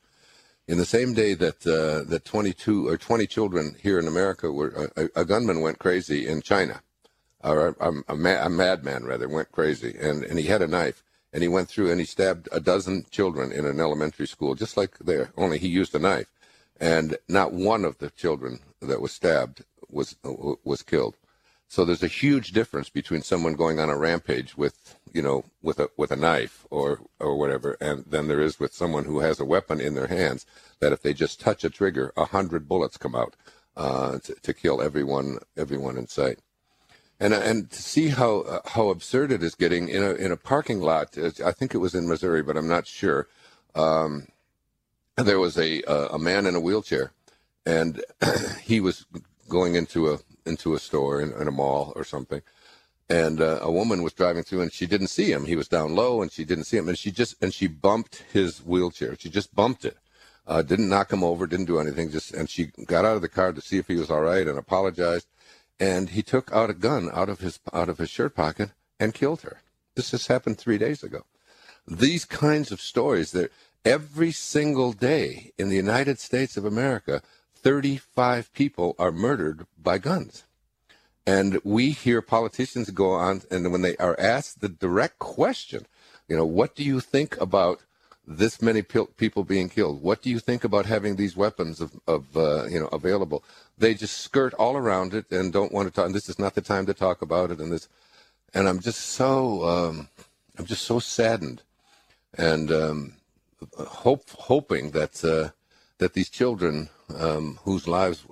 In 0.71 0.79
the 0.79 0.87
same 0.87 1.15
day 1.15 1.35
that 1.35 1.67
uh, 1.67 2.09
that 2.09 2.25
22 2.25 2.87
or 2.87 2.97
20 2.97 3.27
children 3.27 3.75
here 3.83 3.99
in 3.99 4.07
America 4.07 4.53
were 4.53 4.89
a, 4.95 5.09
a 5.17 5.25
gunman 5.25 5.63
went 5.63 5.81
crazy 5.81 6.29
in 6.29 6.43
China, 6.43 6.81
or 7.43 7.75
a, 7.81 7.93
a, 8.09 8.47
a 8.47 8.49
madman 8.49 9.03
rather 9.03 9.29
went 9.29 9.51
crazy, 9.51 9.97
and, 10.01 10.23
and 10.23 10.39
he 10.39 10.47
had 10.47 10.63
a 10.63 10.69
knife 10.69 11.03
and 11.33 11.43
he 11.43 11.49
went 11.49 11.69
through 11.69 11.91
and 11.91 11.99
he 11.99 12.07
stabbed 12.07 12.49
a 12.53 12.61
dozen 12.61 13.05
children 13.11 13.51
in 13.51 13.67
an 13.67 13.81
elementary 13.81 14.29
school, 14.29 14.55
just 14.55 14.77
like 14.77 14.97
there. 15.01 15.33
Only 15.37 15.59
he 15.59 15.67
used 15.67 15.93
a 15.97 15.99
knife 15.99 16.29
and 16.81 17.17
not 17.29 17.53
one 17.53 17.85
of 17.85 17.99
the 17.99 18.11
children 18.11 18.61
that 18.81 19.01
was 19.01 19.11
stabbed 19.11 19.65
was 19.89 20.15
was 20.23 20.83
killed. 20.83 21.17
So 21.67 21.85
there's 21.85 22.05
a 22.05 22.19
huge 22.25 22.53
difference 22.53 22.91
between 22.91 23.23
someone 23.23 23.55
going 23.55 23.81
on 23.81 23.91
a 23.91 23.99
rampage 23.99 24.57
with, 24.57 25.00
you 25.13 25.23
know, 25.23 25.45
with 25.63 25.79
a 25.79 25.89
with 25.97 26.11
a 26.11 26.17
knife 26.17 26.67
or 26.71 27.01
or 27.19 27.37
whatever, 27.37 27.77
and 27.81 28.05
then 28.07 28.29
there 28.29 28.41
is 28.41 28.61
with 28.61 28.73
someone 28.73 29.05
who 29.05 29.21
has 29.21 29.41
a 29.41 29.45
weapon 29.45 29.81
in 29.81 29.95
their 29.95 30.07
hands 30.07 30.47
that 30.81 30.93
if 30.93 31.03
they 31.03 31.13
just 31.13 31.41
touch 31.41 31.65
a 31.65 31.71
trigger, 31.71 32.13
a 32.17 32.27
hundred 32.27 32.69
bullets 32.69 32.97
come 32.97 33.15
out 33.15 33.35
uh, 33.77 34.19
to, 34.19 34.35
to 34.35 34.55
kill 34.55 34.83
everyone 34.83 35.39
everyone 35.57 35.97
in 35.97 36.07
sight. 36.07 36.39
And 37.19 37.35
and 37.35 37.71
to 37.71 37.83
see 37.83 38.09
how 38.09 38.41
uh, 38.41 38.61
how 38.65 38.89
absurd 38.89 39.31
it 39.31 39.43
is 39.43 39.55
getting 39.55 39.89
in 39.89 40.03
a 40.03 40.13
in 40.13 40.33
a 40.33 40.37
parking 40.37 40.81
lot. 40.81 41.17
I 41.19 41.53
think 41.53 41.75
it 41.75 41.79
was 41.79 41.95
in 41.95 42.09
Missouri, 42.09 42.43
but 42.43 42.57
I'm 42.57 42.69
not 42.69 42.87
sure. 42.87 43.29
Um, 43.75 44.29
there 45.17 45.39
was 45.39 45.59
a 45.59 45.83
a 45.83 46.19
man 46.19 46.47
in 46.47 46.55
a 46.55 46.61
wheelchair, 46.61 47.13
and 47.67 48.03
he 48.63 48.81
was 48.81 49.05
going 49.49 49.75
into 49.75 50.11
a 50.11 50.19
into 50.47 50.73
a 50.75 50.79
store 50.79 51.21
in, 51.21 51.33
in 51.33 51.47
a 51.47 51.51
mall 51.51 51.93
or 51.95 52.05
something, 52.05 52.41
and 53.11 53.41
uh, 53.41 53.59
a 53.61 53.71
woman 53.71 54.05
was 54.05 54.13
driving 54.13 54.45
through 54.45 54.63
and 54.63 54.73
she 54.73 54.87
didn't 54.87 55.09
see 55.09 55.33
him. 55.33 55.45
He 55.45 55.57
was 55.57 55.67
down 55.67 55.97
low 55.97 56.23
and 56.23 56.31
she 56.31 56.45
didn't 56.45 56.65
see 56.65 56.77
him, 56.77 56.89
and 56.89 56.97
she 56.97 57.11
just 57.11 57.43
and 57.43 57.53
she 57.53 57.67
bumped 57.67 58.25
his 58.33 58.59
wheelchair. 58.65 59.17
She 59.19 59.29
just 59.29 59.55
bumped 59.55 59.85
it. 59.85 59.99
Uh, 60.47 60.63
didn't 60.63 60.89
knock 60.89 61.13
him 61.13 61.23
over, 61.23 61.47
didn't 61.47 61.67
do 61.67 61.81
anything. 61.81 62.11
Just 62.11 62.33
and 62.33 62.49
she 62.49 62.67
got 62.87 63.05
out 63.05 63.17
of 63.17 63.23
the 63.23 63.29
car 63.29 63.53
to 63.53 63.61
see 63.61 63.79
if 63.79 63.89
he 63.89 63.97
was 63.97 64.11
all 64.11 64.23
right 64.23 64.47
and 64.47 64.59
apologized. 64.59 65.27
And 65.81 66.11
he 66.11 66.23
took 66.23 66.53
out 66.53 66.71
a 66.71 66.75
gun 66.75 67.11
out 67.13 67.29
of 67.29 67.41
his 67.41 67.59
out 67.73 67.89
of 67.89 67.99
his 67.99 68.11
shirt 68.11 68.37
pocket 68.37 68.71
and 69.01 69.13
killed 69.13 69.43
her. 69.43 69.61
This 69.97 70.13
just 70.13 70.29
happened 70.29 70.59
three 70.59 70.79
days 70.79 71.03
ago. 71.03 71.25
These 71.89 72.25
kinds 72.25 72.71
of 72.71 72.81
stories 72.81 73.33
that 73.33 73.51
every 73.85 74.31
single 74.31 74.93
day 74.93 75.51
in 75.59 75.69
the 75.69 75.77
United 75.77 76.21
States 76.21 76.57
of 76.57 76.65
America, 76.65 77.23
35 77.57 78.53
people 78.53 78.95
are 78.99 79.11
murdered 79.11 79.67
by 79.77 79.99
guns. 79.99 80.45
And 81.27 81.61
we 81.65 81.91
hear 81.91 82.23
politicians 82.23 82.91
go 82.91 83.13
on, 83.13 83.43
and 83.51 83.71
when 83.71 83.83
they 83.83 83.97
are 83.99 84.19
asked 84.19 84.61
the 84.61 84.69
direct 84.69 85.19
question, 85.19 85.87
you 86.29 86.37
know, 86.37 86.47
what 86.47 86.75
do 86.75 86.83
you 86.83 87.01
think 87.01 87.41
about 87.41 87.83
this 88.27 88.63
many 88.63 88.83
people 88.83 89.45
being 89.45 89.69
killed? 89.69 90.03
What 90.03 90.23
do 90.23 90.31
you 90.31 90.39
think 90.39 90.65
about 90.65 90.87
having 90.87 91.17
these 91.17 91.37
weapons 91.37 91.81
of, 91.81 91.93
of 92.07 92.37
uh, 92.37 92.67
you 92.67 92.79
know, 92.81 92.87
available? 92.87 93.45
They 93.77 93.95
just 93.95 94.19
skirt 94.19 94.55
all 94.55 94.77
around 94.77 95.15
it 95.15 95.31
and 95.31 95.53
don't 95.53 95.73
want 95.73 95.89
to 95.89 95.95
talk. 95.95 96.07
And 96.07 96.15
this 96.15 96.29
is 96.29 96.39
not 96.39 96.55
the 96.55 96.61
time 96.61 96.87
to 96.87 96.95
talk 96.95 97.23
about 97.23 97.51
it. 97.51 97.61
And 97.61 97.73
this, 97.73 97.89
and 98.55 98.69
I'm 98.69 98.81
just 98.81 99.01
so, 99.01 99.65
um, 99.65 100.09
I'm 100.59 100.67
just 100.67 100.85
so 100.85 100.99
saddened, 100.99 101.63
and 102.37 102.71
um, 102.71 103.15
hope 103.77 104.29
hoping 104.31 104.93
that 104.93 105.25
uh, 105.25 105.51
that 105.99 106.15
these 106.15 106.31
children 106.31 106.89
um, 107.19 107.59
whose 107.65 107.87
lives 107.87 108.25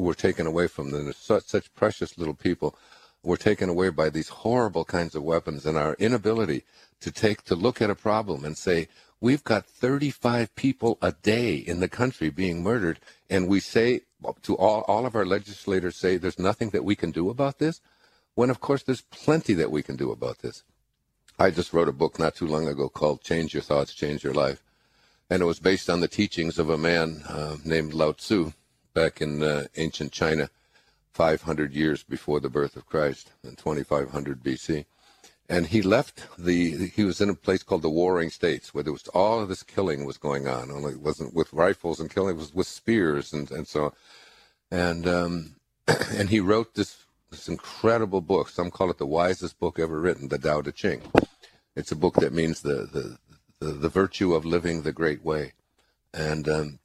were 0.00 0.14
taken 0.14 0.46
away 0.46 0.66
from 0.66 0.90
them, 0.90 1.12
such 1.12 1.44
such 1.44 1.74
precious 1.74 2.18
little 2.18 2.34
people, 2.34 2.76
were 3.22 3.36
taken 3.36 3.68
away 3.68 3.90
by 3.90 4.10
these 4.10 4.28
horrible 4.28 4.84
kinds 4.84 5.14
of 5.14 5.22
weapons, 5.22 5.66
and 5.66 5.76
our 5.76 5.94
inability 5.94 6.64
to 7.00 7.10
take 7.10 7.42
to 7.44 7.54
look 7.54 7.80
at 7.82 7.90
a 7.90 7.94
problem 7.94 8.44
and 8.44 8.56
say 8.56 8.88
we've 9.20 9.44
got 9.44 9.66
35 9.66 10.54
people 10.54 10.98
a 11.02 11.12
day 11.12 11.54
in 11.54 11.80
the 11.80 11.88
country 11.88 12.30
being 12.30 12.62
murdered, 12.62 12.98
and 13.28 13.48
we 13.48 13.60
say 13.60 14.02
to 14.42 14.54
all 14.56 14.82
all 14.82 15.06
of 15.06 15.14
our 15.14 15.26
legislators 15.26 15.96
say 15.96 16.16
there's 16.16 16.38
nothing 16.38 16.70
that 16.70 16.84
we 16.84 16.96
can 16.96 17.10
do 17.10 17.30
about 17.30 17.58
this, 17.58 17.80
when 18.34 18.50
of 18.50 18.60
course 18.60 18.82
there's 18.82 19.02
plenty 19.02 19.54
that 19.54 19.70
we 19.70 19.82
can 19.82 19.96
do 19.96 20.10
about 20.10 20.38
this. 20.38 20.62
I 21.38 21.50
just 21.50 21.72
wrote 21.72 21.88
a 21.88 21.92
book 21.92 22.18
not 22.18 22.34
too 22.34 22.46
long 22.46 22.68
ago 22.68 22.90
called 22.90 23.22
Change 23.22 23.54
Your 23.54 23.62
Thoughts, 23.62 23.94
Change 23.94 24.22
Your 24.22 24.34
Life. 24.34 24.62
And 25.30 25.42
it 25.42 25.46
was 25.46 25.58
based 25.58 25.88
on 25.88 26.00
the 26.00 26.08
teachings 26.08 26.58
of 26.58 26.68
a 26.68 26.76
man 26.76 27.22
uh, 27.26 27.56
named 27.64 27.94
Lao 27.94 28.12
Tzu 28.12 28.52
back 29.00 29.22
in 29.22 29.42
uh, 29.42 29.64
ancient 29.76 30.12
China, 30.12 30.50
500 31.14 31.72
years 31.72 32.02
before 32.02 32.38
the 32.38 32.50
birth 32.50 32.76
of 32.76 32.84
Christ 32.84 33.32
in 33.42 33.56
2500 33.56 34.42
BC. 34.42 34.84
And 35.48 35.66
he 35.66 35.80
left 35.80 36.26
the, 36.38 36.88
he 36.88 37.04
was 37.04 37.22
in 37.22 37.30
a 37.30 37.34
place 37.34 37.62
called 37.62 37.80
the 37.80 37.88
Warring 37.88 38.28
States 38.28 38.74
where 38.74 38.84
there 38.84 38.92
was 38.92 39.08
all 39.08 39.40
of 39.40 39.48
this 39.48 39.62
killing 39.62 40.04
was 40.04 40.18
going 40.18 40.46
on. 40.46 40.70
Only 40.70 40.92
it 40.92 41.00
wasn't 41.00 41.32
with 41.34 41.50
rifles 41.52 41.98
and 41.98 42.12
killing, 42.14 42.36
it 42.36 42.38
was 42.38 42.54
with 42.54 42.66
spears 42.66 43.32
and, 43.32 43.50
and 43.50 43.66
so 43.66 43.84
on. 43.86 43.92
And, 44.70 45.08
um, 45.08 45.56
and 46.18 46.28
he 46.28 46.40
wrote 46.40 46.74
this 46.74 46.98
this 47.30 47.48
incredible 47.48 48.20
book. 48.20 48.48
Some 48.50 48.70
call 48.70 48.90
it 48.90 48.98
the 48.98 49.06
wisest 49.06 49.58
book 49.58 49.78
ever 49.78 49.98
written, 49.98 50.28
the 50.28 50.38
Tao 50.38 50.60
Te 50.62 50.72
Ching. 50.72 51.00
It's 51.74 51.92
a 51.92 51.96
book 51.96 52.16
that 52.16 52.34
means 52.34 52.60
the 52.60 52.88
the, 52.92 53.18
the, 53.60 53.72
the 53.72 53.88
virtue 53.88 54.34
of 54.34 54.44
living 54.44 54.82
the 54.82 54.92
great 54.92 55.24
way, 55.24 55.52
and 56.12 56.48
um, 56.48 56.78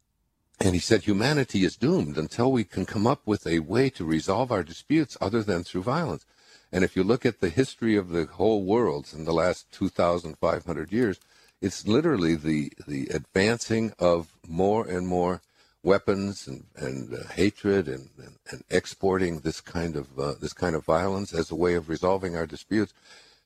and 0.66 0.74
he 0.74 0.80
said 0.80 1.04
humanity 1.04 1.64
is 1.64 1.76
doomed 1.76 2.18
until 2.18 2.52
we 2.52 2.64
can 2.64 2.88
come 2.88 3.06
up 3.06 3.22
with 3.24 3.46
a 3.46 3.60
way 3.60 3.88
to 3.88 4.04
resolve 4.04 4.52
our 4.52 4.64
disputes 4.64 5.16
other 5.22 5.44
than 5.44 5.64
through 5.64 5.84
violence. 5.84 6.26
And 6.72 6.84
if 6.84 6.96
you 6.96 7.04
look 7.04 7.24
at 7.24 7.40
the 7.40 7.50
history 7.50 7.96
of 7.96 8.10
the 8.10 8.26
whole 8.26 8.64
world 8.64 9.10
in 9.14 9.26
the 9.26 9.34
last 9.34 9.72
2,500 9.72 10.92
years, 10.92 11.20
it's 11.62 11.88
literally 11.88 12.36
the 12.36 12.72
the 12.88 13.08
advancing 13.08 13.94
of 14.00 14.34
more 14.48 14.88
and 14.88 15.08
more 15.08 15.42
weapons 15.84 16.48
and, 16.48 16.66
and 16.76 17.14
uh, 17.14 17.28
hatred 17.34 17.88
and, 17.88 18.10
and, 18.18 18.36
and, 18.50 18.64
exporting 18.70 19.40
this 19.42 19.62
kind 19.62 19.96
of 19.96 20.20
uh, 20.20 20.34
this 20.42 20.54
kind 20.54 20.76
of 20.76 20.84
violence 20.84 21.32
as 21.32 21.52
a 21.52 21.56
way 21.56 21.76
of 21.76 21.90
resolving 21.90 22.36
our 22.36 22.48
disputes. 22.48 22.92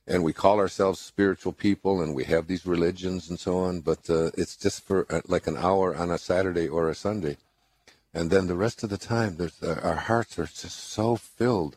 And 0.06 0.24
we 0.24 0.32
call 0.32 0.58
ourselves 0.58 0.98
spiritual 0.98 1.52
people, 1.52 2.00
and 2.00 2.14
we 2.14 2.24
have 2.24 2.46
these 2.46 2.66
religions 2.66 3.30
and 3.30 3.38
so 3.38 3.58
on. 3.58 3.80
But 3.80 4.10
uh, 4.10 4.30
it's 4.36 4.56
just 4.56 4.84
for 4.84 5.06
uh, 5.10 5.20
like 5.26 5.46
an 5.46 5.56
hour 5.56 5.94
on 5.94 6.10
a 6.10 6.18
Saturday 6.18 6.68
or 6.68 6.88
a 6.88 6.94
Sunday, 6.94 7.36
and 8.12 8.30
then 8.30 8.46
the 8.46 8.56
rest 8.56 8.82
of 8.82 8.90
the 8.90 8.98
time, 8.98 9.38
uh, 9.40 9.74
our 9.82 9.96
hearts 9.96 10.38
are 10.38 10.46
just 10.46 10.90
so 10.90 11.16
filled 11.16 11.76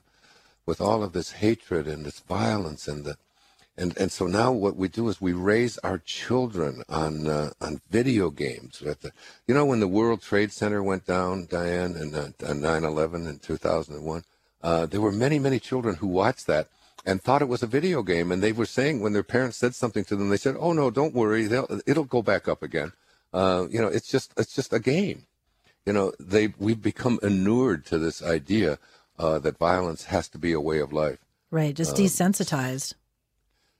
with 0.66 0.82
all 0.82 1.04
of 1.04 1.14
this 1.14 1.34
hatred 1.34 1.88
and 1.88 2.06
this 2.06 2.20
violence 2.20 2.88
and 2.88 3.06
the 3.06 3.18
and 3.76 3.98
and 3.98 4.12
so 4.12 4.28
now 4.28 4.52
what 4.52 4.76
we 4.76 4.88
do 4.88 5.10
is 5.10 5.20
we 5.20 5.34
raise 5.34 5.80
our 5.80 5.98
children 5.98 6.84
on 6.88 7.28
uh, 7.28 7.50
on 7.60 7.82
video 7.90 8.30
games. 8.30 8.80
The, 8.80 9.12
you 9.48 9.56
know, 9.56 9.66
when 9.66 9.80
the 9.80 9.88
World 9.88 10.22
Trade 10.22 10.52
Center 10.52 10.84
went 10.84 11.08
down, 11.08 11.48
Diane, 11.50 11.96
and 11.96 12.16
uh, 12.16 12.28
9/11 12.40 13.28
in 13.28 13.40
2001, 13.40 14.24
uh, 14.62 14.86
there 14.86 15.02
were 15.02 15.12
many 15.12 15.40
many 15.40 15.60
children 15.60 15.96
who 15.96 16.08
watched 16.08 16.46
that 16.48 16.68
and 17.06 17.22
thought 17.22 17.42
it 17.42 17.48
was 17.48 17.64
a 17.64 17.68
video 17.68 18.02
game, 18.02 18.32
and 18.32 18.42
they 18.42 18.52
were 18.52 18.66
saying 18.66 19.02
when 19.02 19.14
their 19.14 19.24
parents 19.24 19.58
said 19.58 19.76
something 19.76 20.06
to 20.06 20.16
them, 20.16 20.30
they 20.30 20.38
said, 20.38 20.56
"Oh 20.60 20.74
no, 20.74 20.90
don't 20.90 21.14
worry, 21.14 21.46
they'll, 21.48 21.80
it'll 21.86 22.06
go 22.06 22.22
back 22.22 22.48
up 22.48 22.64
again." 22.64 22.94
Uh, 23.34 23.66
you 23.70 23.82
know, 23.82 23.88
it's 23.88 24.10
just 24.10 24.34
it's 24.38 24.54
just 24.54 24.74
a 24.74 24.80
game. 24.80 25.26
You 25.86 25.94
know, 25.94 26.14
they 26.20 26.54
we've 26.58 26.82
become 26.82 27.20
inured 27.22 27.86
to 27.88 27.98
this 27.98 28.22
idea 28.22 28.80
uh, 29.20 29.40
that 29.40 29.58
violence 29.58 30.06
has 30.06 30.28
to 30.30 30.38
be 30.38 30.54
a 30.54 30.62
way 30.62 30.80
of 30.80 30.94
life. 30.94 31.20
Right, 31.52 31.76
just 31.76 31.98
um, 31.98 32.06
desensitized. 32.06 32.94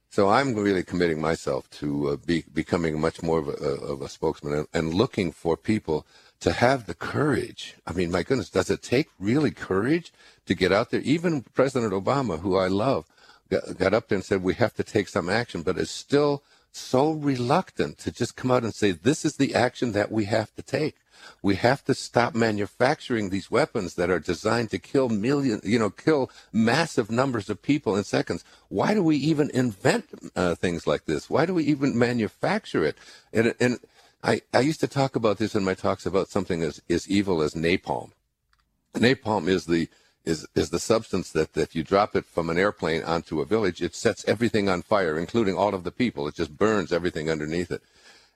So 0.10 0.30
I'm 0.30 0.54
really 0.54 0.84
committing 0.84 1.20
myself 1.20 1.68
to 1.82 2.10
uh, 2.10 2.16
be, 2.18 2.44
becoming 2.54 3.02
much 3.02 3.24
more 3.24 3.40
of 3.40 3.48
a, 3.48 3.54
of 3.54 4.04
a 4.04 4.10
spokesman 4.10 4.54
and, 4.54 4.68
and, 4.72 4.94
looking 4.94 5.32
for 5.32 5.58
people 5.58 6.06
to 6.44 6.52
have 6.52 6.88
the 6.88 6.94
courage. 6.94 7.76
I 7.88 7.94
mean, 7.94 8.12
my 8.12 8.22
goodness, 8.22 8.50
does 8.50 8.70
it 8.70 8.84
take 8.84 9.08
really 9.18 9.52
courage 9.52 10.12
to 10.46 10.54
get 10.54 10.74
out 10.74 10.92
there? 10.92 11.00
Even 11.00 11.44
President 11.54 11.94
Obama, 11.94 12.42
who 12.42 12.58
I 12.58 12.68
love, 12.68 13.06
got, 13.50 13.78
got 13.78 13.94
up 13.94 14.10
there 14.10 14.18
and 14.18 14.26
said 14.26 14.44
we 14.44 14.56
have 14.56 14.74
to 14.74 14.84
take 14.84 15.08
some 15.08 15.30
action, 15.30 15.62
but 15.62 15.78
is 15.78 15.90
still 15.90 16.44
so 16.74 17.12
reluctant 17.12 17.98
to 18.00 18.12
just 18.12 18.36
come 18.36 18.52
out 18.52 18.64
and 18.64 18.76
say 18.76 18.92
this 18.92 19.24
is 19.24 19.38
the 19.38 19.56
action 19.56 19.94
that 19.94 20.12
we 20.12 20.26
have 20.26 20.54
to 20.56 20.62
take. 20.62 20.98
We 21.42 21.56
have 21.56 21.86
to 21.86 21.94
stop 21.94 22.36
manufacturing 22.36 23.30
these 23.30 23.50
weapons 23.50 23.96
that 23.96 24.10
are 24.10 24.20
designed 24.20 24.70
to 24.72 24.80
kill 24.80 25.08
million, 25.08 25.62
you 25.64 25.80
know, 25.80 25.92
kill 25.92 26.30
massive 26.52 27.10
numbers 27.10 27.50
of 27.50 27.62
people 27.62 27.96
in 27.96 28.04
seconds. 28.04 28.44
Why 28.68 28.94
do 28.94 29.02
we 29.02 29.16
even 29.16 29.50
invent 29.52 30.10
uh, 30.36 30.56
things 30.56 30.86
like 30.86 31.06
this? 31.06 31.30
Why 31.30 31.46
do 31.46 31.54
we 31.54 31.64
even 31.64 31.98
manufacture 31.98 32.84
it? 32.84 32.98
And, 33.32 33.56
and 33.62 33.80
I, 34.24 34.42
I 34.54 34.62
used 34.62 34.80
to 34.80 34.88
talk 34.88 35.16
about 35.16 35.38
this 35.38 35.54
in 35.54 35.64
my 35.66 35.74
talks 35.74 36.06
about 36.06 36.30
something 36.30 36.64
as, 36.64 36.82
as 36.90 37.10
evil 37.10 37.42
as 37.42 37.54
napalm. 37.54 38.12
Napalm 38.96 39.48
is 39.48 39.66
the 39.66 39.90
is 40.24 40.48
is 40.56 40.70
the 40.70 40.80
substance 40.80 41.32
that, 41.32 41.52
that 41.52 41.76
you 41.76 41.84
drop 41.84 42.16
it 42.16 42.26
from 42.26 42.50
an 42.50 42.58
airplane 42.58 43.04
onto 43.04 43.42
a 43.42 43.46
village, 43.46 43.82
it 43.82 43.94
sets 43.94 44.24
everything 44.26 44.70
on 44.70 44.82
fire, 44.82 45.20
including 45.20 45.58
all 45.58 45.76
of 45.76 45.84
the 45.84 45.92
people. 45.92 46.30
It 46.30 46.36
just 46.36 46.58
burns 46.58 46.94
everything 46.94 47.30
underneath 47.30 47.72
it. 47.72 47.82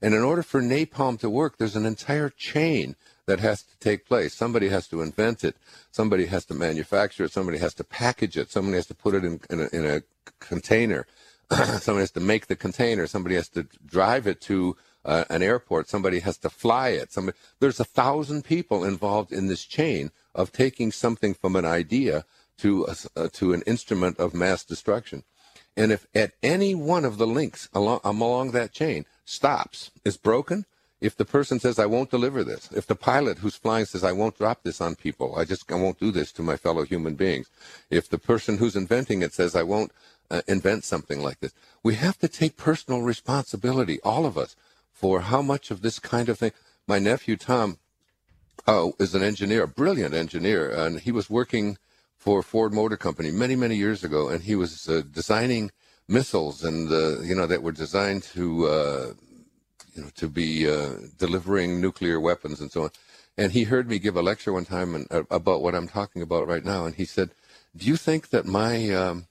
And 0.02 0.14
in 0.14 0.22
order 0.22 0.44
for 0.44 0.62
napalm 0.62 1.18
to 1.20 1.30
work, 1.30 1.58
there's 1.58 1.78
an 1.78 1.86
entire 1.86 2.30
chain 2.30 2.98
that 3.26 3.40
has 3.40 3.64
to 3.64 3.78
take 3.80 4.06
place. 4.06 4.34
Somebody 4.34 4.68
has 4.68 4.88
to 4.90 5.02
invent 5.02 5.46
it. 5.46 5.56
Somebody 5.92 6.26
has 6.26 6.44
to 6.46 6.54
manufacture 6.54 7.24
it. 7.24 7.32
Somebody 7.32 7.58
has 7.60 7.74
to 7.76 7.84
package 7.86 8.38
it. 8.38 8.52
Somebody 8.52 8.76
has 8.76 8.88
to 8.88 8.94
put 8.96 9.16
it 9.16 9.24
in, 9.24 9.40
in, 9.50 9.62
a, 9.62 9.76
in 9.76 9.86
a 9.86 10.02
container. 10.40 11.08
somebody 11.52 12.02
has 12.02 12.12
to 12.12 12.20
make 12.20 12.48
the 12.48 12.56
container. 12.56 13.08
Somebody 13.08 13.36
has 13.36 13.50
to 13.50 13.64
drive 13.86 14.28
it 14.28 14.42
to 14.42 14.76
uh, 15.08 15.24
an 15.30 15.42
airport. 15.42 15.90
Somebody 15.90 16.20
has 16.20 16.38
to 16.40 16.50
fly 16.50 16.90
it. 16.90 17.12
Somebody, 17.12 17.38
there's 17.60 17.80
a 17.80 17.86
thousand 17.86 18.44
people 18.44 18.84
involved 18.84 19.32
in 19.32 19.48
this 19.48 19.66
chain 19.66 20.12
of 20.36 20.52
taking 20.52 20.92
something 20.92 21.34
from 21.34 21.56
an 21.56 21.66
idea 21.66 22.26
to 22.60 22.86
a, 22.86 23.20
uh, 23.20 23.30
to 23.34 23.54
an 23.54 23.64
instrument 23.64 24.20
of 24.20 24.34
mass 24.34 24.64
destruction. 24.64 25.24
And 25.76 25.92
if 25.92 26.08
at 26.14 26.34
any 26.44 26.76
one 26.76 27.06
of 27.06 27.18
the 27.18 27.28
links 27.28 27.70
along, 27.74 28.02
along 28.04 28.52
that 28.52 28.74
chain 28.74 29.06
stops, 29.26 29.92
is 30.04 30.18
broken, 30.18 30.66
if 31.00 31.16
the 31.16 31.26
person 31.26 31.60
says, 31.60 31.78
I 31.78 31.86
won't 31.86 32.10
deliver 32.10 32.44
this, 32.44 32.70
if 32.72 32.88
the 32.88 32.96
pilot 32.96 33.38
who's 33.38 33.56
flying 33.56 33.86
says, 33.86 34.04
I 34.04 34.12
won't 34.12 34.38
drop 34.38 34.64
this 34.64 34.82
on 34.82 34.96
people, 34.96 35.36
I 35.36 35.46
just 35.46 35.72
I 35.72 35.76
won't 35.76 36.00
do 36.00 36.10
this 36.12 36.32
to 36.34 36.42
my 36.42 36.58
fellow 36.58 36.84
human 36.84 37.14
beings, 37.14 37.50
if 37.92 38.10
the 38.10 38.18
person 38.18 38.58
who's 38.58 38.76
inventing 38.76 39.22
it 39.22 39.34
says, 39.34 39.56
I 39.56 39.62
won't 39.62 39.92
uh, 40.32 40.42
invent 40.48 40.84
something 40.84 41.22
like 41.22 41.40
this, 41.40 41.54
we 41.84 41.94
have 41.96 42.18
to 42.20 42.28
take 42.28 42.58
personal 42.58 43.04
responsibility, 43.04 44.00
all 44.04 44.26
of 44.26 44.38
us, 44.38 44.56
for 44.98 45.22
how 45.22 45.44
much 45.44 45.70
of 45.70 45.82
this 45.82 46.00
kind 46.00 46.28
of 46.28 46.40
thing. 46.40 46.52
My 46.88 46.98
nephew 46.98 47.36
Tom 47.38 47.78
uh, 48.66 48.90
is 48.98 49.14
an 49.14 49.22
engineer, 49.22 49.64
a 49.64 49.68
brilliant 49.68 50.16
engineer, 50.16 50.72
and 50.72 51.00
he 51.00 51.12
was 51.12 51.30
working 51.30 51.78
for 52.18 52.42
Ford 52.42 52.74
Motor 52.74 52.98
Company 52.98 53.30
many, 53.30 53.56
many 53.56 53.76
years 53.76 54.04
ago, 54.04 54.28
and 54.28 54.42
he 54.42 54.56
was 54.56 54.90
uh, 54.90 55.04
designing 55.12 55.70
missiles 56.08 56.64
and 56.64 56.92
uh, 56.92 57.20
you 57.20 57.36
know 57.36 57.46
that 57.46 57.62
were 57.62 57.74
designed 57.74 58.24
to 58.24 58.68
uh, 58.68 59.14
you 59.94 60.02
know 60.02 60.10
to 60.16 60.28
be 60.28 60.68
uh, 60.68 60.94
delivering 61.20 61.80
nuclear 61.80 62.20
weapons 62.20 62.60
and 62.60 62.72
so 62.72 62.84
on. 62.86 62.90
And 63.38 63.52
he 63.52 63.66
heard 63.66 63.88
me 63.88 64.00
give 64.00 64.16
a 64.18 64.24
lecture 64.24 64.52
one 64.52 64.66
time 64.66 64.96
and, 64.96 65.08
uh, 65.12 65.24
about 65.30 65.62
what 65.62 65.76
I'm 65.76 65.88
talking 65.88 66.24
about 66.24 66.48
right 66.48 66.66
now, 66.66 66.86
and 66.86 66.96
he 66.96 67.06
said, 67.06 67.30
"Do 67.76 67.86
you 67.86 67.98
think 67.98 68.30
that 68.30 68.46
my 68.48 68.90
um, 68.96 69.28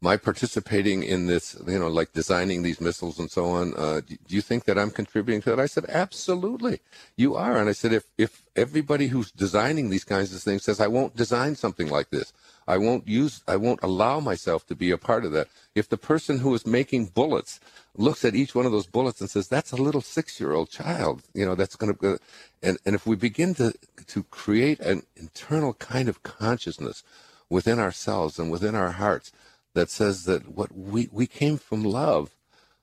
my 0.00 0.16
participating 0.16 1.02
in 1.02 1.26
this, 1.26 1.56
you 1.66 1.78
know, 1.78 1.88
like 1.88 2.12
designing 2.12 2.62
these 2.62 2.80
missiles 2.80 3.18
and 3.18 3.28
so 3.28 3.46
on, 3.46 3.74
uh, 3.76 4.00
do, 4.06 4.16
you 4.28 4.40
think 4.40 4.64
that 4.64 4.78
I'm 4.78 4.90
contributing 4.90 5.42
to 5.42 5.50
that? 5.50 5.60
I 5.60 5.66
said, 5.66 5.86
absolutely, 5.88 6.80
you 7.16 7.34
are. 7.34 7.56
And 7.56 7.68
I 7.68 7.72
said, 7.72 7.92
if, 7.92 8.04
if 8.16 8.44
everybody 8.54 9.08
who's 9.08 9.32
designing 9.32 9.90
these 9.90 10.04
kinds 10.04 10.32
of 10.32 10.40
things 10.40 10.62
says, 10.62 10.80
I 10.80 10.86
won't 10.86 11.16
design 11.16 11.56
something 11.56 11.88
like 11.88 12.10
this, 12.10 12.32
I 12.68 12.78
won't 12.78 13.08
use, 13.08 13.42
I 13.48 13.56
won't 13.56 13.82
allow 13.82 14.20
myself 14.20 14.64
to 14.68 14.76
be 14.76 14.92
a 14.92 14.98
part 14.98 15.24
of 15.24 15.32
that. 15.32 15.48
If 15.74 15.88
the 15.88 15.96
person 15.96 16.38
who 16.38 16.54
is 16.54 16.64
making 16.64 17.06
bullets 17.06 17.58
looks 17.96 18.24
at 18.24 18.36
each 18.36 18.54
one 18.54 18.66
of 18.66 18.72
those 18.72 18.86
bullets 18.86 19.20
and 19.20 19.28
says, 19.28 19.48
that's 19.48 19.72
a 19.72 19.76
little 19.76 20.00
six-year-old 20.00 20.70
child, 20.70 21.22
you 21.34 21.44
know, 21.44 21.56
that's 21.56 21.74
going 21.74 21.96
to, 21.96 22.20
and, 22.62 22.78
and 22.86 22.94
if 22.94 23.04
we 23.04 23.16
begin 23.16 23.52
to, 23.54 23.74
to 24.06 24.22
create 24.24 24.78
an 24.78 25.02
internal 25.16 25.74
kind 25.74 26.08
of 26.08 26.22
consciousness 26.22 27.02
within 27.50 27.80
ourselves 27.80 28.38
and 28.38 28.52
within 28.52 28.76
our 28.76 28.92
hearts 28.92 29.32
that 29.78 29.90
says 29.90 30.24
that 30.24 30.48
what 30.48 30.76
we, 30.76 31.08
we 31.12 31.26
came 31.26 31.56
from 31.56 31.84
love, 31.84 32.30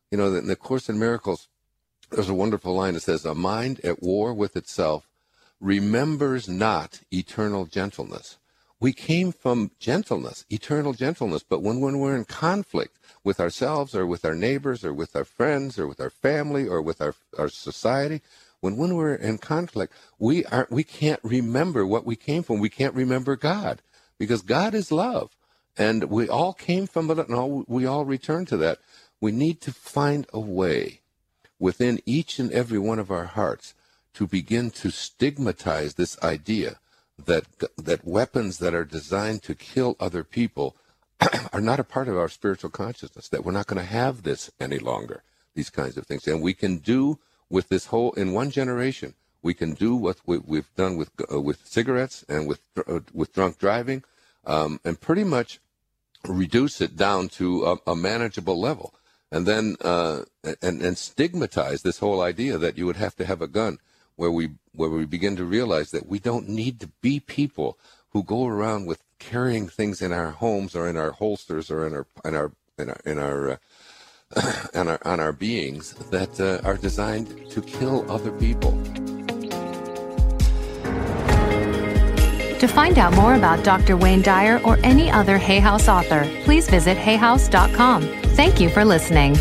you 0.10 0.18
know, 0.18 0.34
in 0.34 0.48
the 0.48 0.56
Course 0.56 0.90
in 0.90 0.98
Miracles, 0.98 1.48
there's 2.10 2.30
a 2.30 2.34
wonderful 2.34 2.74
line 2.74 2.94
that 2.94 3.02
says, 3.02 3.26
a 3.26 3.36
mind 3.36 3.80
at 3.84 4.02
war 4.02 4.34
with 4.34 4.56
itself 4.56 5.08
remembers 5.60 6.48
not 6.50 7.02
eternal 7.12 7.66
gentleness 7.66 8.38
we 8.80 8.94
came 8.94 9.32
from 9.32 9.72
gentleness, 9.80 10.46
eternal 10.50 10.94
gentleness. 10.94 11.44
But 11.44 11.64
when, 11.64 11.80
when 11.80 12.00
we're 12.00 12.16
in 12.16 12.26
conflict 12.26 13.00
with 13.24 13.40
ourselves 13.40 13.96
or 13.96 14.06
with 14.06 14.26
our 14.26 14.36
neighbors 14.36 14.84
or 14.84 14.94
with 14.94 15.16
our 15.16 15.24
friends 15.24 15.80
or 15.80 15.88
with 15.88 16.00
our 16.00 16.10
family 16.10 16.68
or 16.68 16.82
with 16.82 17.02
our, 17.02 17.16
our 17.38 17.50
society, 17.50 18.22
when, 18.60 18.78
when 18.78 18.96
we're 18.96 19.16
in 19.16 19.38
conflict, 19.38 19.94
we 20.20 20.46
are 20.46 20.68
we 20.70 20.84
can't 20.84 21.20
remember 21.24 21.86
what 21.86 22.06
we 22.06 22.16
came 22.16 22.44
from. 22.44 22.60
We 22.60 22.70
can't 22.70 22.96
remember 22.96 23.36
God 23.36 23.82
because 24.18 24.42
God 24.42 24.74
is 24.74 24.92
love. 24.92 25.35
And 25.78 26.06
we 26.06 26.30
all 26.30 26.54
came 26.54 26.88
from 26.88 27.12
it 27.12 27.18
and 27.18 27.36
all, 27.36 27.66
we 27.68 27.86
all 27.86 28.06
return 28.06 28.46
to 28.46 28.58
that. 28.58 28.80
We 29.20 29.32
need 29.32 29.62
to 29.62 29.74
find 29.74 30.26
a 30.32 30.40
way 30.40 31.02
within 31.60 32.00
each 32.06 32.40
and 32.40 32.52
every 32.52 32.80
one 32.80 33.00
of 33.00 33.12
our 33.12 33.26
hearts 33.26 33.74
to 34.14 34.28
begin 34.28 34.72
to 34.72 34.90
stigmatize 34.90 35.96
this 35.96 36.22
idea 36.22 36.80
that 37.24 37.46
that 37.78 38.06
weapons 38.06 38.58
that 38.60 38.74
are 38.74 38.84
designed 38.84 39.44
to 39.44 39.56
kill 39.56 39.96
other 40.00 40.24
people 40.24 40.76
are 41.54 41.62
not 41.62 41.80
a 41.80 41.84
part 41.84 42.08
of 42.08 42.18
our 42.18 42.30
spiritual 42.30 42.70
consciousness. 42.70 43.30
That 43.30 43.46
we're 43.46 43.52
not 43.52 43.68
going 43.68 43.82
to 43.82 43.88
have 43.88 44.24
this 44.24 44.52
any 44.60 44.80
longer. 44.80 45.24
These 45.54 45.70
kinds 45.70 45.96
of 45.98 46.06
things, 46.06 46.28
and 46.28 46.42
we 46.42 46.54
can 46.54 46.78
do 46.78 47.20
with 47.50 47.70
this 47.70 47.86
whole 47.86 48.12
in 48.14 48.34
one 48.34 48.52
generation. 48.52 49.14
We 49.42 49.54
can 49.54 49.74
do 49.74 49.96
what 49.96 50.18
we, 50.26 50.58
have 50.58 50.76
done 50.76 50.98
with 50.98 51.12
uh, 51.32 51.40
with 51.40 51.66
cigarettes 51.66 52.26
and 52.28 52.48
with 52.48 52.60
uh, 52.76 53.00
with 53.14 53.34
drunk 53.34 53.58
driving, 53.58 54.04
um, 54.46 54.82
and 54.84 55.00
pretty 55.00 55.24
much 55.24 55.60
reduce 56.28 56.82
it 56.82 56.96
down 56.96 57.30
to 57.30 57.66
a, 57.66 57.92
a 57.92 57.96
manageable 57.96 58.60
level, 58.60 58.94
and 59.32 59.46
then 59.46 59.76
uh, 59.82 60.24
and 60.62 60.82
and 60.82 60.98
stigmatize 60.98 61.82
this 61.82 62.00
whole 62.00 62.22
idea 62.22 62.58
that 62.58 62.78
you 62.78 62.86
would 62.86 62.96
have 62.98 63.16
to 63.18 63.26
have 63.26 63.42
a 63.42 63.48
gun 63.48 63.80
where 64.16 64.32
we 64.32 64.52
where 64.74 64.90
we 64.90 65.06
begin 65.06 65.36
to 65.36 65.46
realize 65.46 65.92
that 65.92 66.08
we 66.08 66.20
don't 66.20 66.48
need 66.48 66.80
to 66.80 66.88
be 67.02 67.20
people 67.20 67.78
who 68.10 68.24
go 68.24 68.48
around 68.48 68.86
with 68.86 69.04
carrying 69.20 69.68
things 69.68 70.02
in 70.02 70.12
our 70.12 70.32
homes 70.32 70.76
or 70.76 70.88
in 70.88 70.98
our 70.98 71.12
holsters 71.12 71.70
or 71.70 71.86
in 71.88 71.94
our 71.94 72.08
in 72.24 72.36
our 72.36 72.52
in 72.78 72.90
our 72.90 73.02
in 73.06 73.20
our 73.20 73.52
uh, 73.52 73.58
on 74.76 74.88
our 74.88 75.00
on 75.06 75.20
our 75.20 75.34
beings 75.34 75.94
that 76.12 76.40
uh, 76.40 76.66
are 76.68 76.78
designed 76.78 77.50
to 77.50 77.62
kill 77.62 78.10
other 78.12 78.32
people. 78.32 79.05
To 82.66 82.74
find 82.74 82.98
out 82.98 83.14
more 83.14 83.36
about 83.36 83.64
Dr. 83.64 83.96
Wayne 83.96 84.24
Dyer 84.24 84.60
or 84.66 84.80
any 84.84 85.12
other 85.12 85.38
Hay 85.38 85.60
House 85.60 85.88
author, 85.88 86.28
please 86.46 86.68
visit 86.68 86.98
hayhouse.com. 86.98 88.02
Thank 88.34 88.60
you 88.60 88.72
for 88.72 88.84
listening. 88.84 89.36